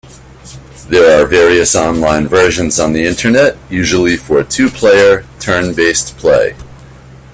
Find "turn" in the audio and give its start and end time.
5.39-5.75